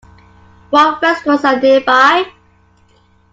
[0.71, 2.25] What restaurants are nearby?